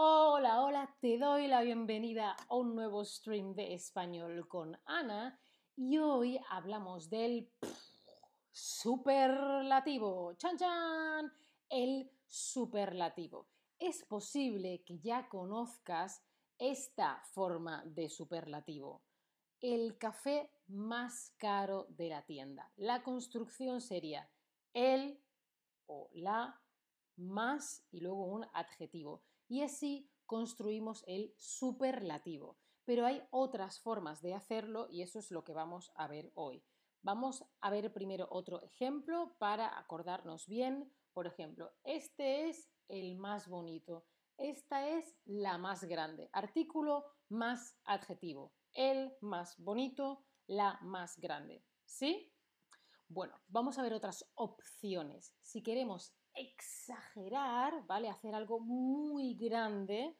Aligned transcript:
Hola, 0.00 0.62
hola, 0.62 0.96
te 1.00 1.18
doy 1.18 1.48
la 1.48 1.60
bienvenida 1.62 2.36
a 2.48 2.54
un 2.54 2.76
nuevo 2.76 3.04
stream 3.04 3.56
de 3.56 3.74
español 3.74 4.46
con 4.46 4.78
Ana 4.84 5.40
y 5.74 5.98
hoy 5.98 6.38
hablamos 6.50 7.10
del 7.10 7.50
superlativo. 8.52 10.34
¡Chan, 10.34 10.56
chan! 10.56 11.32
El 11.68 12.12
superlativo. 12.28 13.48
Es 13.76 14.04
posible 14.04 14.84
que 14.84 15.00
ya 15.00 15.28
conozcas 15.28 16.22
esta 16.58 17.20
forma 17.32 17.82
de 17.84 18.08
superlativo. 18.08 19.02
El 19.60 19.98
café 19.98 20.48
más 20.68 21.34
caro 21.38 21.86
de 21.88 22.10
la 22.10 22.24
tienda. 22.24 22.70
La 22.76 23.02
construcción 23.02 23.80
sería 23.80 24.30
el 24.74 25.20
o 25.86 26.08
la 26.12 26.62
más 27.16 27.84
y 27.90 27.98
luego 27.98 28.26
un 28.26 28.46
adjetivo 28.54 29.24
y 29.48 29.62
así 29.62 30.10
construimos 30.26 31.02
el 31.06 31.34
superlativo. 31.36 32.58
Pero 32.84 33.06
hay 33.06 33.22
otras 33.30 33.80
formas 33.80 34.22
de 34.22 34.34
hacerlo 34.34 34.88
y 34.90 35.02
eso 35.02 35.18
es 35.18 35.30
lo 35.30 35.44
que 35.44 35.52
vamos 35.52 35.90
a 35.94 36.06
ver 36.06 36.30
hoy. 36.34 36.64
Vamos 37.02 37.44
a 37.60 37.70
ver 37.70 37.92
primero 37.92 38.28
otro 38.30 38.62
ejemplo 38.62 39.36
para 39.38 39.78
acordarnos 39.78 40.46
bien. 40.46 40.92
Por 41.12 41.26
ejemplo, 41.26 41.72
este 41.84 42.48
es 42.48 42.70
el 42.88 43.16
más 43.16 43.48
bonito. 43.48 44.06
Esta 44.36 44.88
es 44.88 45.16
la 45.24 45.58
más 45.58 45.84
grande. 45.84 46.28
Artículo 46.32 47.04
más 47.28 47.76
adjetivo. 47.84 48.52
El 48.72 49.12
más 49.20 49.58
bonito, 49.58 50.24
la 50.46 50.78
más 50.82 51.18
grande. 51.18 51.64
¿Sí? 51.84 52.32
Bueno, 53.08 53.34
vamos 53.48 53.78
a 53.78 53.82
ver 53.82 53.94
otras 53.94 54.30
opciones. 54.34 55.34
Si 55.42 55.62
queremos 55.62 56.14
exagerar, 56.38 57.86
¿vale? 57.86 58.08
Hacer 58.08 58.34
algo 58.34 58.60
muy 58.60 59.34
grande. 59.34 60.16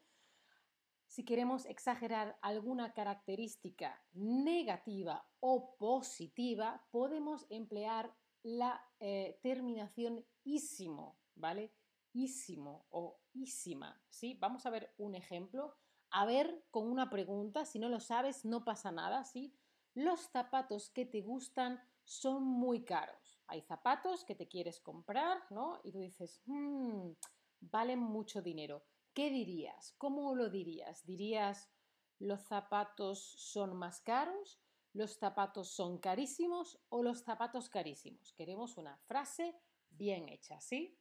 Si 1.06 1.25
queremos 1.25 1.65
exagerar 1.67 2.39
alguna 2.43 2.93
característica 2.93 4.03
negativa 4.12 5.27
o 5.41 5.77
positiva, 5.77 6.87
podemos 6.91 7.47
emplear 7.48 8.15
la 8.43 8.81
eh, 9.01 9.39
terminación 9.43 10.25
ísimo, 10.45 11.19
¿vale? 11.34 11.73
Ísimo 12.12 12.87
o 12.91 13.21
ísima, 13.33 14.00
¿sí? 14.09 14.34
Vamos 14.41 14.67
a 14.67 14.71
ver 14.71 14.93
un 14.98 15.15
ejemplo. 15.15 15.75
A 16.11 16.27
ver, 16.27 16.65
con 16.71 16.91
una 16.91 17.11
pregunta, 17.11 17.65
si 17.65 17.78
no 17.78 17.89
lo 17.89 18.00
sabes, 18.00 18.45
no 18.45 18.65
pasa 18.65 18.93
nada, 18.93 19.25
¿sí? 19.25 19.55
Los 19.95 20.21
zapatos 20.31 20.91
que 20.91 21.05
te 21.05 21.23
gustan 21.23 21.83
son 22.05 22.45
muy 22.45 22.84
caros 22.84 23.28
hay 23.49 23.63
zapatos 23.63 24.25
que 24.25 24.35
te 24.35 24.47
quieres 24.47 24.81
comprar, 24.81 25.39
¿no? 25.51 25.81
Y 25.83 25.93
tú 25.93 26.01
dices, 26.01 26.43
mmm, 26.45 27.13
valen 27.61 27.99
mucho 27.99 28.43
dinero. 28.43 28.85
¿Qué 29.15 29.31
dirías? 29.31 29.95
¿Cómo 29.99 30.35
lo 30.35 30.51
dirías? 30.51 31.05
¿Dirías, 31.07 31.71
los 32.19 32.43
zapatos 32.43 33.19
son 33.39 33.75
más 33.75 34.01
caros? 34.03 34.61
¿Los 34.93 35.19
zapatos 35.19 35.71
son 35.71 35.99
carísimos 35.99 36.79
o 36.91 37.03
los 37.03 37.23
zapatos 37.23 37.69
carísimos? 37.69 38.33
Queremos 38.35 38.77
una 38.77 38.99
frase 39.07 39.59
bien 39.91 40.29
hecha, 40.29 40.61
¿sí? 40.61 40.99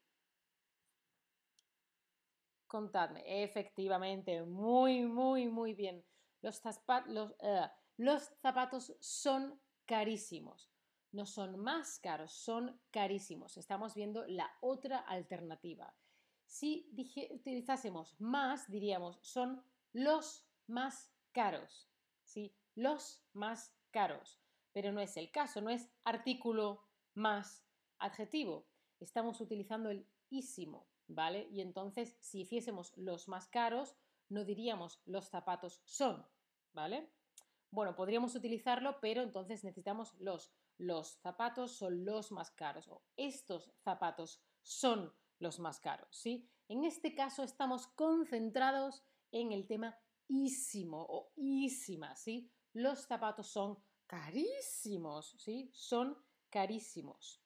Contadme, 2.65 3.43
efectivamente, 3.43 4.43
muy, 4.43 5.05
muy, 5.05 5.47
muy 5.47 5.73
bien. 5.73 6.05
Los, 6.41 6.61
eh, 7.39 7.69
los 7.97 8.23
zapatos 8.41 8.95
son 8.99 9.61
carísimos 9.85 10.76
no 11.17 11.25
son 11.25 11.57
más 11.57 11.99
caros, 11.99 12.31
son 12.31 12.79
carísimos. 12.91 13.57
Estamos 13.57 13.95
viendo 13.95 14.25
la 14.27 14.49
otra 14.61 14.99
alternativa. 14.99 15.93
Si 16.45 16.89
utilizásemos 17.31 18.15
más, 18.21 18.69
diríamos 18.69 19.17
son 19.23 19.63
los 19.93 20.47
más 20.67 21.11
caros. 21.31 21.89
¿sí? 22.23 22.55
Los 22.75 23.25
más 23.33 23.75
caros. 23.89 24.39
Pero 24.73 24.91
no 24.91 25.01
es 25.01 25.17
el 25.17 25.31
caso, 25.31 25.59
no 25.59 25.71
es 25.71 25.89
artículo 26.03 26.83
más 27.15 27.65
adjetivo. 27.97 28.67
Estamos 28.99 29.41
utilizando 29.41 29.89
el 29.89 30.07
ísimo, 30.29 30.87
¿vale? 31.07 31.47
Y 31.51 31.61
entonces, 31.61 32.15
si 32.21 32.41
hiciésemos 32.41 32.95
los 32.95 33.27
más 33.27 33.47
caros, 33.47 33.95
no 34.29 34.45
diríamos 34.45 35.01
los 35.05 35.29
zapatos 35.29 35.81
son, 35.85 36.23
¿vale? 36.73 37.09
Bueno, 37.71 37.95
podríamos 37.95 38.35
utilizarlo, 38.35 38.99
pero 39.01 39.23
entonces 39.23 39.63
necesitamos 39.63 40.13
los 40.19 40.53
los 40.77 41.17
zapatos 41.21 41.71
son 41.71 42.05
los 42.05 42.31
más 42.31 42.51
caros 42.51 42.87
o 42.87 43.03
estos 43.15 43.71
zapatos 43.83 44.41
son 44.61 45.13
los 45.39 45.59
más 45.59 45.79
caros, 45.79 46.09
¿sí? 46.11 46.49
En 46.67 46.83
este 46.83 47.15
caso 47.15 47.43
estamos 47.43 47.87
concentrados 47.87 49.03
en 49.31 49.51
el 49.51 49.67
tema 49.67 49.97
ísimo 50.27 51.05
o 51.09 51.31
ísima, 51.35 52.15
¿sí? 52.15 52.51
Los 52.73 53.05
zapatos 53.05 53.47
son 53.47 53.81
carísimos, 54.05 55.35
¿sí? 55.39 55.69
Son 55.73 56.17
carísimos. 56.49 57.41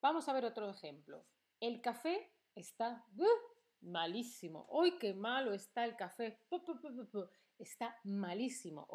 Vamos 0.00 0.28
a 0.28 0.32
ver 0.32 0.44
otro 0.44 0.68
ejemplo. 0.70 1.26
El 1.60 1.80
café 1.80 2.32
está 2.54 3.06
¡uh! 3.16 3.26
malísimo. 3.82 4.66
¡Uy, 4.70 4.98
qué 4.98 5.14
malo 5.14 5.52
está 5.52 5.84
el 5.84 5.96
café! 5.96 6.38
Está 7.58 7.98
malísimo. 8.04 8.86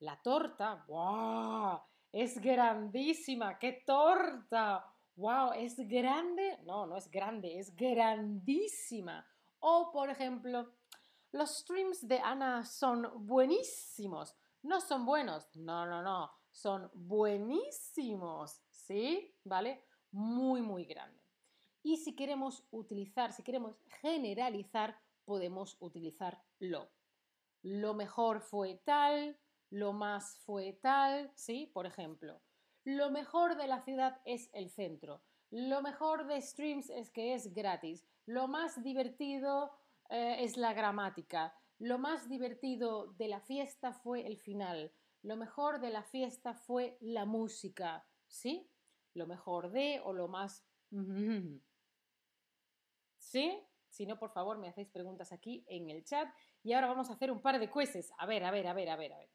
La 0.00 0.20
torta, 0.22 0.84
¡wow! 0.88 1.80
Es 2.12 2.40
grandísima, 2.40 3.58
qué 3.58 3.82
torta. 3.86 4.84
¡Wow! 5.16 5.52
¿Es 5.52 5.76
grande? 5.88 6.58
No, 6.64 6.86
no 6.86 6.96
es 6.96 7.10
grande, 7.10 7.58
es 7.58 7.74
grandísima. 7.74 9.26
O, 9.60 9.90
por 9.92 10.10
ejemplo, 10.10 10.72
los 11.32 11.58
streams 11.58 12.06
de 12.06 12.18
Ana 12.18 12.64
son 12.64 13.26
buenísimos. 13.26 14.34
No 14.62 14.80
son 14.80 15.04
buenos. 15.04 15.48
No, 15.54 15.86
no, 15.86 16.02
no. 16.02 16.30
Son 16.50 16.90
buenísimos. 16.94 18.62
¿Sí? 18.70 19.34
¿Vale? 19.44 19.84
Muy, 20.12 20.62
muy 20.62 20.84
grande. 20.84 21.22
Y 21.82 21.96
si 21.98 22.14
queremos 22.14 22.64
utilizar, 22.70 23.32
si 23.32 23.42
queremos 23.42 23.78
generalizar, 24.00 24.98
podemos 25.24 25.76
utilizar 25.80 26.42
lo. 26.58 26.88
Lo 27.62 27.94
mejor 27.94 28.40
fue 28.40 28.80
tal, 28.84 29.38
lo 29.70 29.92
más 29.92 30.38
fue 30.44 30.72
tal, 30.74 31.30
¿sí? 31.34 31.70
Por 31.72 31.86
ejemplo, 31.86 32.40
lo 32.84 33.10
mejor 33.10 33.56
de 33.56 33.66
la 33.66 33.80
ciudad 33.82 34.20
es 34.24 34.50
el 34.52 34.70
centro, 34.70 35.22
lo 35.50 35.82
mejor 35.82 36.26
de 36.26 36.40
Streams 36.40 36.90
es 36.90 37.10
que 37.10 37.34
es 37.34 37.52
gratis, 37.52 38.06
lo 38.26 38.48
más 38.48 38.82
divertido 38.82 39.72
eh, 40.10 40.36
es 40.40 40.56
la 40.56 40.72
gramática, 40.72 41.54
lo 41.78 41.98
más 41.98 42.28
divertido 42.28 43.12
de 43.14 43.28
la 43.28 43.40
fiesta 43.40 43.92
fue 43.92 44.26
el 44.26 44.38
final, 44.38 44.92
lo 45.22 45.36
mejor 45.36 45.80
de 45.80 45.90
la 45.90 46.02
fiesta 46.04 46.54
fue 46.54 46.96
la 47.00 47.24
música, 47.24 48.06
¿sí? 48.28 48.70
Lo 49.14 49.26
mejor 49.26 49.70
de 49.70 50.00
o 50.04 50.12
lo 50.12 50.28
más... 50.28 50.64
¿Sí? 53.18 53.60
Si 53.88 54.06
no, 54.06 54.18
por 54.18 54.30
favor, 54.30 54.58
me 54.58 54.68
hacéis 54.68 54.88
preguntas 54.88 55.32
aquí 55.32 55.64
en 55.68 55.90
el 55.90 56.04
chat. 56.04 56.28
Y 56.62 56.74
ahora 56.74 56.88
vamos 56.88 57.10
a 57.10 57.14
hacer 57.14 57.30
un 57.30 57.40
par 57.40 57.58
de 57.58 57.70
quizzes. 57.70 58.12
A 58.18 58.26
ver, 58.26 58.44
a 58.44 58.50
ver, 58.50 58.66
a 58.66 58.74
ver, 58.74 58.90
a 58.90 58.96
ver, 58.96 59.12
a 59.14 59.18
ver. 59.18 59.30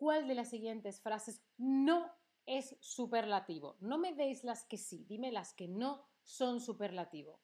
¿Cuál 0.00 0.26
de 0.26 0.34
las 0.34 0.48
siguientes 0.48 1.02
frases 1.02 1.42
no 1.58 2.10
es 2.46 2.74
superlativo? 2.80 3.76
No 3.80 3.98
me 3.98 4.14
deis 4.14 4.44
las 4.44 4.64
que 4.64 4.78
sí, 4.78 5.04
dime 5.06 5.30
las 5.30 5.52
que 5.52 5.68
no 5.68 6.08
son 6.22 6.62
superlativo. 6.62 7.42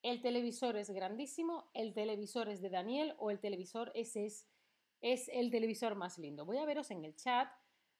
El 0.00 0.22
televisor 0.22 0.78
es 0.78 0.88
grandísimo, 0.88 1.70
el 1.74 1.92
televisor 1.92 2.48
es 2.48 2.62
de 2.62 2.70
Daniel 2.70 3.14
o 3.18 3.30
el 3.30 3.38
televisor 3.38 3.92
es, 3.94 4.16
es 4.16 5.28
el 5.28 5.50
televisor 5.50 5.94
más 5.94 6.16
lindo. 6.16 6.46
Voy 6.46 6.56
a 6.56 6.64
veros 6.64 6.90
en 6.90 7.04
el 7.04 7.14
chat. 7.16 7.52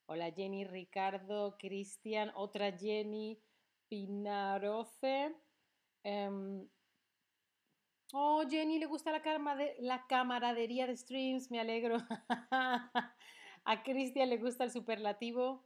Hola 0.06 0.32
Jenny, 0.32 0.64
Ricardo, 0.64 1.58
Cristian, 1.58 2.32
otra 2.36 2.72
Jenny, 2.72 3.38
Pinaroce. 3.86 5.36
Em, 6.04 6.66
oh, 8.14 8.44
Jenny 8.48 8.78
le 8.78 8.86
gusta 8.86 9.12
la, 9.12 9.72
la 9.80 10.06
camaradería 10.06 10.86
de 10.86 10.96
streams, 10.96 11.50
me 11.50 11.60
alegro. 11.60 11.98
A 13.64 13.82
Cristian 13.82 14.30
le 14.30 14.38
gusta 14.38 14.64
el 14.64 14.70
superlativo. 14.70 15.64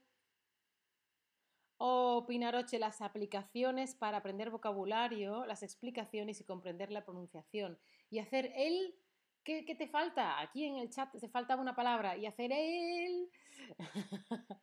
Oh, 1.79 2.25
Pinaroche, 2.27 2.79
las 2.79 3.01
aplicaciones 3.03 3.95
para 3.95 4.19
aprender 4.19 4.51
vocabulario, 4.51 5.45
las 5.47 5.63
explicaciones 5.63 6.41
y 6.41 6.45
comprender 6.45 6.91
la 6.91 7.05
pronunciación. 7.05 7.79
Y 8.11 8.19
hacer 8.19 8.53
el... 8.57 8.95
¿Qué, 9.43 9.63
te 9.63 9.89
falta? 9.89 10.41
Aquí 10.41 10.65
en 10.65 10.77
el 10.77 10.89
chat 10.91 11.11
te 11.19 11.29
falta 11.29 11.57
una 11.57 11.75
palabra. 11.75 12.17
Y 12.17 12.27
hacer 12.27 12.53
el... 12.53 13.31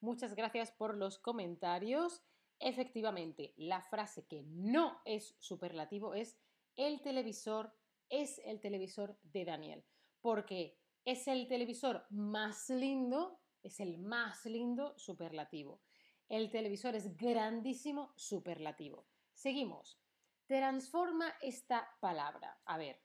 Muchas 0.00 0.34
gracias 0.34 0.70
por 0.72 0.96
los 0.96 1.18
comentarios. 1.18 2.22
Efectivamente, 2.58 3.54
la 3.56 3.82
frase 3.82 4.26
que 4.26 4.42
no 4.44 5.00
es 5.04 5.34
superlativo 5.38 6.14
es 6.14 6.38
el 6.76 7.00
televisor 7.00 7.72
es 8.10 8.40
el 8.44 8.60
televisor 8.60 9.16
de 9.22 9.44
Daniel. 9.44 9.84
Porque 10.20 10.76
es 11.04 11.26
el 11.28 11.48
televisor 11.48 12.06
más 12.10 12.68
lindo, 12.70 13.40
es 13.62 13.80
el 13.80 13.98
más 13.98 14.44
lindo 14.46 14.98
superlativo. 14.98 15.82
El 16.28 16.50
televisor 16.50 16.94
es 16.94 17.16
grandísimo 17.16 18.12
superlativo. 18.16 19.06
Seguimos. 19.34 19.98
transforma 20.46 21.32
esta 21.40 21.88
palabra. 22.00 22.60
A 22.64 22.76
ver, 22.76 23.00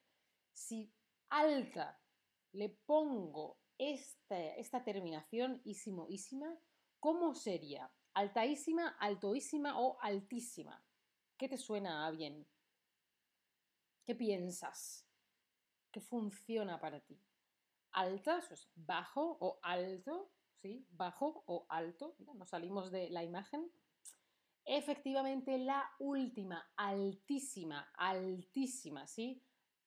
si 0.52 0.92
alta 1.30 2.02
le 2.54 2.70
pongo 2.70 3.60
esta, 3.78 4.84
terminación 4.84 5.62
ísimo, 5.64 6.08
¿cómo 7.00 7.36
sería? 7.36 7.92
¿Altaísima, 8.14 8.96
altoísima 9.00 9.80
o 9.80 9.98
altísima? 10.02 10.84
¿Qué 11.38 11.50
te 11.50 11.58
suena 11.58 12.10
bien? 12.12 12.48
¿Qué 14.06 14.16
piensas? 14.16 15.08
¿Qué 15.92 16.00
funciona 16.00 16.80
para 16.80 17.00
ti? 17.02 17.20
Alta, 17.96 18.40
eso 18.40 18.54
es 18.54 18.68
bajo 18.76 19.38
o 19.40 19.58
alto, 19.62 20.30
¿sí? 20.62 20.86
Bajo 20.92 21.46
o 21.48 21.66
alto, 21.70 22.14
Mira, 22.20 22.34
nos 22.34 22.50
salimos 22.50 22.92
de 22.92 23.10
la 23.10 23.24
imagen. 23.24 23.72
Efectivamente, 24.66 25.58
la 25.58 25.90
última, 26.00 26.70
altísima, 26.76 27.90
altísima, 27.98 29.08
¿sí? 29.08 29.42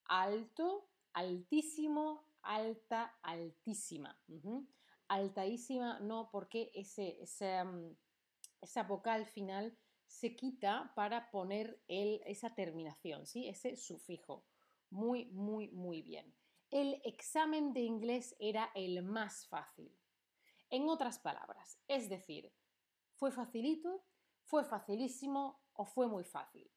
Alto, 0.06 0.88
altísimo, 1.12 2.24
alta, 2.40 3.18
altísima. 3.22 4.18
Altaísima 5.08 6.00
no, 6.00 6.30
porque 6.30 6.70
ese, 6.74 7.18
mm, 7.62 7.90
esa 8.62 8.84
vocal 8.84 9.26
final 9.26 9.76
se 10.06 10.34
quita 10.34 10.92
para 10.96 11.30
poner 11.30 11.82
el, 11.88 12.22
esa 12.24 12.54
terminación, 12.54 13.26
¿sí? 13.26 13.48
ese 13.48 13.76
sufijo. 13.76 14.46
Muy, 14.88 15.26
muy, 15.26 15.68
muy 15.68 16.00
bien. 16.00 16.34
El 16.70 17.00
examen 17.04 17.72
de 17.72 17.80
inglés 17.80 18.36
era 18.38 18.70
el 18.74 19.02
más 19.02 19.46
fácil. 19.46 19.96
En 20.68 20.88
otras 20.90 21.18
palabras, 21.18 21.80
es 21.88 22.10
decir, 22.10 22.52
¿fue 23.14 23.32
facilito? 23.32 24.04
¿Fue 24.42 24.64
facilísimo? 24.64 25.62
¿O 25.72 25.86
fue 25.86 26.08
muy 26.08 26.24
fácil? 26.24 26.70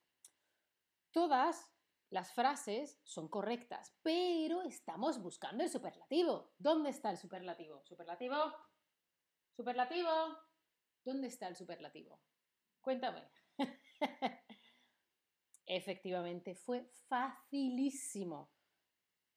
Todas 1.11 1.69
las 2.09 2.33
frases 2.33 3.01
son 3.03 3.27
correctas, 3.27 3.93
pero 4.01 4.61
estamos 4.61 5.21
buscando 5.21 5.63
el 5.63 5.69
superlativo. 5.69 6.53
¿Dónde 6.57 6.89
está 6.89 7.11
el 7.11 7.17
superlativo? 7.17 7.83
¿Superlativo? 7.83 8.37
¿Superlativo? 9.55 10.09
¿Dónde 11.03 11.27
está 11.27 11.49
el 11.49 11.57
superlativo? 11.57 12.21
Cuéntame. 12.79 13.29
Efectivamente, 15.65 16.55
fue 16.55 16.85
facilísimo. 17.07 18.51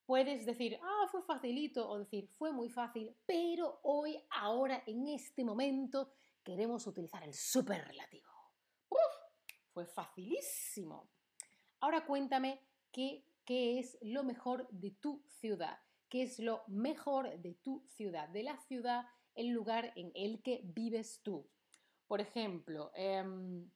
Puedes 0.07 0.45
decir, 0.45 0.79
ah, 0.83 1.07
fue 1.11 1.23
facilito, 1.23 1.89
o 1.89 1.99
decir, 1.99 2.29
fue 2.29 2.53
muy 2.53 2.69
fácil, 2.69 3.17
pero 3.25 3.81
hoy, 3.85 4.23
ahora, 4.31 4.83
en 4.87 5.09
este 5.09 5.45
momento, 5.45 6.13
queremos 6.43 6.87
utilizar 6.87 7.23
el 7.25 7.33
superlativo. 7.33 8.29
¡Uf! 8.91 8.99
Fue 9.73 9.87
facilísimo. 9.87 11.09
Ahora 11.81 12.05
cuéntame 12.05 12.61
qué, 12.93 13.25
qué 13.45 13.79
es 13.79 13.99
lo 14.03 14.25
mejor 14.25 14.69
de 14.71 14.91
tu 14.91 15.23
ciudad, 15.27 15.79
qué 16.09 16.23
es 16.23 16.39
lo 16.39 16.63
mejor 16.69 17.39
de 17.41 17.55
tu 17.55 17.85
ciudad, 17.89 18.29
de 18.29 18.43
la 18.43 18.59
ciudad, 18.59 19.07
el 19.35 19.49
lugar 19.49 19.93
en 19.97 20.13
el 20.15 20.43
que 20.43 20.61
vives 20.65 21.21
tú. 21.23 21.49
Por 22.07 22.21
ejemplo, 22.21 22.93
em, 22.95 23.71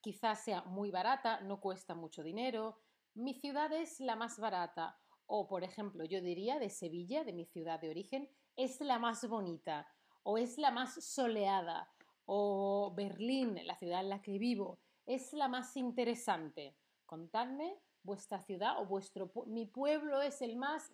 quizás 0.00 0.42
sea 0.42 0.62
muy 0.62 0.90
barata, 0.90 1.40
no 1.42 1.60
cuesta 1.60 1.94
mucho 1.94 2.22
dinero, 2.22 2.80
mi 3.14 3.34
ciudad 3.34 3.72
es 3.72 4.00
la 4.00 4.16
más 4.16 4.38
barata. 4.38 4.98
O, 5.30 5.46
por 5.46 5.62
ejemplo, 5.62 6.04
yo 6.04 6.20
diría 6.22 6.58
de 6.58 6.70
Sevilla, 6.70 7.22
de 7.22 7.34
mi 7.34 7.44
ciudad 7.44 7.78
de 7.78 7.90
origen, 7.90 8.28
es 8.56 8.80
la 8.80 8.98
más 8.98 9.28
bonita 9.28 9.86
o 10.22 10.38
es 10.38 10.56
la 10.58 10.70
más 10.70 11.04
soleada. 11.04 11.92
O 12.24 12.92
Berlín, 12.96 13.60
la 13.66 13.76
ciudad 13.76 14.00
en 14.00 14.08
la 14.08 14.22
que 14.22 14.38
vivo, 14.38 14.78
es 15.06 15.32
la 15.34 15.46
más 15.46 15.76
interesante. 15.76 16.74
Contadme 17.06 17.78
vuestra 18.02 18.40
ciudad 18.40 18.80
o 18.80 18.86
vuestro 18.86 19.30
mi 19.46 19.66
pueblo 19.66 20.22
es 20.22 20.40
el 20.40 20.56
más 20.56 20.90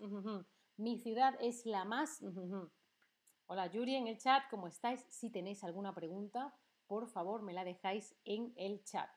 mi 0.76 0.98
ciudad 0.98 1.36
es 1.40 1.64
la 1.64 1.84
más 1.84 2.20
Hola 3.46 3.66
Yuri 3.66 3.94
en 3.94 4.08
el 4.08 4.18
chat, 4.18 4.42
¿cómo 4.50 4.66
estáis? 4.66 5.04
Si 5.10 5.30
tenéis 5.30 5.62
alguna 5.62 5.94
pregunta, 5.94 6.52
por 6.86 7.06
favor 7.08 7.42
me 7.42 7.52
la 7.52 7.62
dejáis 7.62 8.16
en 8.24 8.52
el 8.56 8.82
chat. 8.84 9.10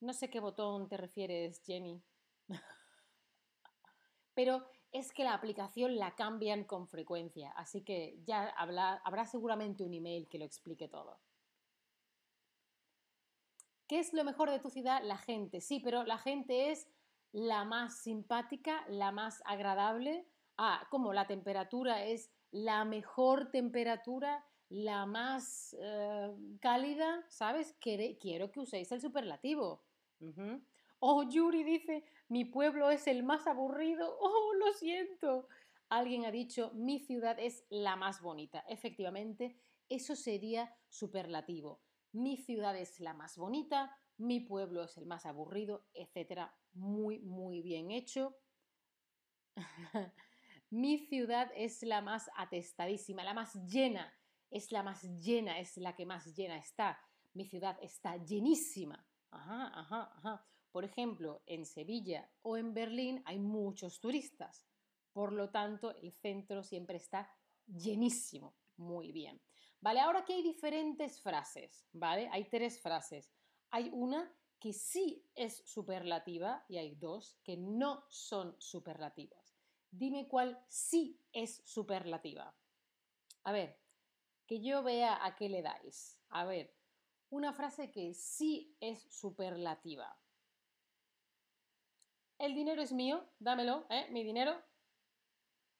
No 0.00 0.12
sé 0.12 0.28
qué 0.28 0.40
botón 0.40 0.88
te 0.88 0.96
refieres, 0.96 1.62
Jenny. 1.64 2.02
Pero 4.40 4.64
es 4.90 5.12
que 5.12 5.22
la 5.22 5.34
aplicación 5.34 5.96
la 5.96 6.14
cambian 6.14 6.64
con 6.64 6.88
frecuencia, 6.88 7.50
así 7.50 7.82
que 7.82 8.18
ya 8.24 8.48
habrá 8.48 9.26
seguramente 9.26 9.84
un 9.84 9.92
email 9.92 10.28
que 10.30 10.38
lo 10.38 10.46
explique 10.46 10.88
todo. 10.88 11.20
¿Qué 13.86 13.98
es 13.98 14.14
lo 14.14 14.24
mejor 14.24 14.48
de 14.50 14.58
tu 14.58 14.70
ciudad? 14.70 15.02
La 15.04 15.18
gente, 15.18 15.60
sí, 15.60 15.78
pero 15.84 16.04
la 16.04 16.16
gente 16.16 16.70
es 16.70 16.88
la 17.32 17.64
más 17.64 17.98
simpática, 17.98 18.82
la 18.88 19.12
más 19.12 19.42
agradable. 19.44 20.26
Ah, 20.56 20.86
como 20.90 21.12
la 21.12 21.26
temperatura 21.26 22.06
es 22.06 22.30
la 22.50 22.86
mejor 22.86 23.50
temperatura, 23.50 24.42
la 24.70 25.04
más 25.04 25.76
eh, 25.78 26.34
cálida, 26.62 27.26
¿sabes? 27.28 27.76
Quiero 27.78 28.50
que 28.50 28.60
uséis 28.60 28.90
el 28.90 29.02
superlativo. 29.02 29.84
Oh, 31.00 31.28
Yuri 31.28 31.64
dice, 31.64 32.04
mi 32.28 32.44
pueblo 32.44 32.90
es 32.90 33.06
el 33.06 33.22
más 33.22 33.46
aburrido. 33.46 34.16
Oh, 34.20 34.52
lo 34.54 34.72
siento. 34.74 35.48
Alguien 35.88 36.24
ha 36.24 36.30
dicho, 36.30 36.70
mi 36.74 37.00
ciudad 37.00 37.38
es 37.38 37.64
la 37.68 37.96
más 37.96 38.20
bonita. 38.20 38.64
Efectivamente, 38.68 39.56
eso 39.88 40.14
sería 40.14 40.74
superlativo 40.88 41.80
mi 42.12 42.36
ciudad 42.36 42.76
es 42.76 43.00
la 43.00 43.14
más 43.14 43.36
bonita, 43.36 43.96
mi 44.18 44.40
pueblo 44.40 44.82
es 44.82 44.96
el 44.96 45.06
más 45.06 45.26
aburrido, 45.26 45.86
etc. 45.94 46.50
Muy, 46.72 47.20
muy 47.20 47.62
bien 47.62 47.90
hecho. 47.90 48.36
mi 50.70 50.98
ciudad 50.98 51.50
es 51.54 51.82
la 51.82 52.00
más 52.00 52.30
atestadísima, 52.36 53.24
la 53.24 53.34
más 53.34 53.54
llena, 53.66 54.12
es 54.50 54.72
la 54.72 54.82
más 54.82 55.02
llena, 55.02 55.58
es 55.58 55.76
la 55.76 55.94
que 55.94 56.06
más 56.06 56.34
llena 56.34 56.58
está. 56.58 57.00
Mi 57.32 57.44
ciudad 57.46 57.78
está 57.80 58.16
llenísima. 58.16 59.06
Ajá, 59.30 59.70
ajá, 59.80 60.12
ajá. 60.16 60.46
Por 60.72 60.84
ejemplo, 60.84 61.42
en 61.46 61.66
Sevilla 61.66 62.30
o 62.42 62.56
en 62.56 62.74
Berlín 62.74 63.22
hay 63.26 63.38
muchos 63.38 64.00
turistas. 64.00 64.66
Por 65.12 65.32
lo 65.32 65.50
tanto, 65.50 65.90
el 65.96 66.12
centro 66.12 66.62
siempre 66.62 66.96
está 66.96 67.28
llenísimo. 67.66 68.54
Muy 68.76 69.12
bien. 69.12 69.40
Vale, 69.80 70.00
ahora 70.00 70.24
que 70.24 70.34
hay 70.34 70.42
diferentes 70.42 71.20
frases, 71.20 71.86
¿vale? 71.92 72.28
Hay 72.32 72.48
tres 72.48 72.80
frases. 72.80 73.32
Hay 73.70 73.90
una 73.92 74.32
que 74.58 74.72
sí 74.72 75.26
es 75.34 75.62
superlativa 75.64 76.64
y 76.68 76.76
hay 76.76 76.94
dos 76.94 77.40
que 77.42 77.56
no 77.56 78.04
son 78.08 78.54
superlativas. 78.58 79.56
Dime 79.90 80.28
cuál 80.28 80.64
sí 80.68 81.18
es 81.32 81.62
superlativa. 81.64 82.54
A 83.44 83.52
ver, 83.52 83.80
que 84.46 84.60
yo 84.60 84.82
vea 84.82 85.24
a 85.24 85.34
qué 85.34 85.48
le 85.48 85.62
dais. 85.62 86.20
A 86.28 86.44
ver, 86.44 86.76
una 87.30 87.52
frase 87.52 87.90
que 87.90 88.12
sí 88.14 88.76
es 88.80 89.06
superlativa. 89.10 90.16
El 92.40 92.54
dinero 92.54 92.80
es 92.80 92.90
mío, 92.90 93.22
dámelo, 93.38 93.84
¿eh? 93.90 94.08
Mi 94.12 94.24
dinero, 94.24 94.56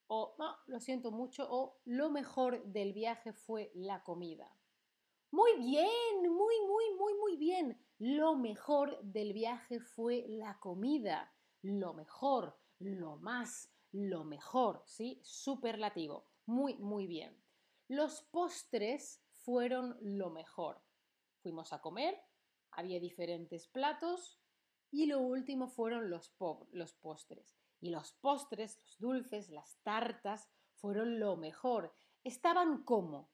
o 0.09 0.35
no, 0.39 0.59
lo 0.67 0.79
siento 0.79 1.11
mucho, 1.11 1.47
o 1.51 1.81
lo 1.87 2.11
mejor 2.11 2.63
del 2.67 2.93
viaje 2.93 3.33
fue 3.33 3.73
la 3.75 4.05
comida. 4.05 4.55
Muy 5.31 5.53
bien, 5.57 6.21
muy, 6.21 6.61
muy, 6.67 6.85
muy, 6.99 7.15
muy 7.15 7.37
bien. 7.39 7.83
Lo 7.97 8.37
mejor 8.37 9.01
del 9.03 9.33
viaje 9.33 9.81
fue 9.81 10.27
la 10.29 10.61
comida. 10.61 11.33
Lo 11.63 11.95
mejor, 11.95 12.61
lo 12.79 13.17
más, 13.17 13.73
lo 13.93 14.25
mejor, 14.25 14.83
¿sí? 14.85 15.19
Superlativo. 15.25 16.27
Muy, 16.45 16.77
muy 16.77 17.07
bien. 17.07 17.43
Los 17.89 18.21
postres 18.21 19.25
fueron 19.33 19.97
lo 20.03 20.29
mejor. 20.29 20.83
Fuimos 21.39 21.73
a 21.73 21.81
comer, 21.81 22.21
había 22.73 23.01
diferentes 23.01 23.67
platos 23.67 24.40
y 24.91 25.07
lo 25.07 25.21
último 25.21 25.69
fueron 25.69 26.11
los, 26.11 26.31
postres. 26.31 27.57
Y 27.81 27.91
los 27.91 28.13
postres, 28.13 28.79
los 28.79 28.99
dulces, 28.99 29.51
las 29.51 29.79
tartas 29.83 30.49
fueron 30.75 31.21
lo 31.21 31.37
mejor. 31.37 31.93
Estaban 32.25 32.83
como? 32.83 33.31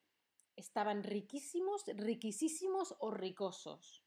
Estaban 0.54 1.02
riquísimos, 1.02 1.84
riquísimos 1.86 2.94
o 2.98 3.10
ricosos. 3.10 4.04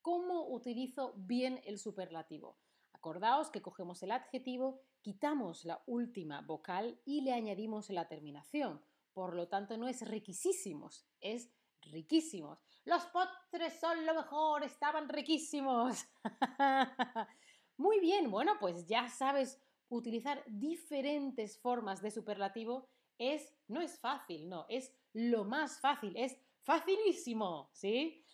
¿Cómo 0.00 0.48
utilizo 0.48 1.14
bien 1.16 1.60
el 1.64 1.78
superlativo? 1.78 2.58
Acordaos 2.92 3.50
que 3.50 3.62
cogemos 3.62 4.02
el 4.02 4.12
adjetivo, 4.12 4.80
quitamos 5.00 5.64
la 5.64 5.82
última 5.86 6.40
vocal 6.42 7.00
y 7.04 7.22
le 7.22 7.32
añadimos 7.32 7.90
la 7.90 8.08
terminación. 8.08 8.82
Por 9.12 9.34
lo 9.34 9.48
tanto, 9.48 9.76
no 9.76 9.88
es 9.88 10.06
riquísimos, 10.08 11.06
es 11.20 11.52
riquísimos. 11.82 12.58
Los 12.84 13.04
postres 13.06 13.78
son 13.78 14.04
lo 14.04 14.14
mejor, 14.14 14.64
estaban 14.64 15.08
riquísimos. 15.08 16.04
Muy 17.76 18.00
bien, 18.00 18.30
bueno, 18.30 18.54
pues 18.58 18.86
ya 18.86 19.08
sabes 19.08 19.60
utilizar 19.88 20.42
diferentes 20.46 21.58
formas 21.58 22.02
de 22.02 22.10
superlativo 22.10 22.88
es, 23.18 23.54
no 23.68 23.80
es 23.80 23.98
fácil, 23.98 24.48
no, 24.48 24.66
es 24.68 24.92
lo 25.12 25.44
más 25.44 25.80
fácil, 25.80 26.16
es 26.16 26.36
facilísimo, 26.62 27.70
¿sí? 27.72 28.24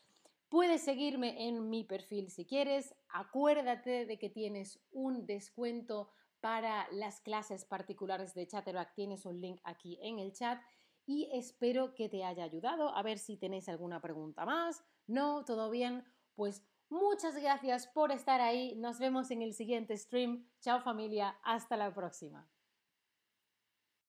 Puedes 0.49 0.83
seguirme 0.83 1.47
en 1.47 1.69
mi 1.69 1.85
perfil 1.85 2.31
si 2.31 2.47
quieres. 2.47 2.95
Acuérdate 3.11 4.07
de 4.07 4.19
que 4.19 4.31
tienes 4.31 4.81
un 4.93 5.27
descuento 5.27 6.11
para 6.41 6.89
las 6.91 7.21
clases 7.21 7.67
particulares 7.67 8.33
de 8.35 8.47
Chatterback. 8.47 8.95
Tienes 8.95 9.27
un 9.27 9.41
link 9.41 9.61
aquí 9.65 9.99
en 10.01 10.19
el 10.19 10.33
chat 10.33 10.59
y 11.09 11.31
espero 11.33 11.95
que 11.95 12.11
te 12.11 12.23
haya 12.23 12.45
ayudado. 12.45 12.95
A 12.95 13.03
ver 13.03 13.19
si 13.19 13.39
tenéis 13.39 13.67
alguna 13.71 13.99
pregunta 13.99 14.45
más. 14.45 14.85
No, 15.07 15.43
todo 15.47 15.71
bien. 15.71 16.05
Pues 16.35 16.63
muchas 16.91 17.35
gracias 17.35 17.87
por 17.87 18.13
estar 18.13 18.43
ahí. 18.43 18.77
Nos 18.77 18.99
vemos 18.99 19.31
en 19.31 19.41
el 19.41 19.55
siguiente 19.55 19.97
stream. 19.97 20.47
Chao 20.61 20.83
familia. 20.83 21.39
Hasta 21.43 21.79
la 21.79 21.95
próxima. 21.95 22.47